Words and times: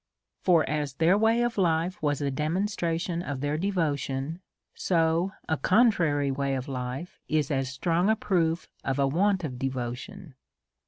For 0.41 0.67
as 0.67 0.95
their 0.95 1.15
way 1.15 1.43
of 1.43 1.59
life 1.59 2.01
was 2.01 2.21
a 2.21 2.31
demonstration 2.31 3.21
of 3.21 3.39
their 3.39 3.55
devotion, 3.55 4.41
so 4.73 5.33
a 5.47 5.57
contrary 5.57 6.31
way 6.31 6.55
of 6.55 6.67
life 6.67 7.19
is 7.27 7.51
as 7.51 7.69
strong 7.69 8.09
a 8.09 8.15
proof 8.15 8.67
of 8.83 8.97
a 8.97 9.05
want 9.07 9.43
of 9.43 9.59
devotion. 9.59 10.33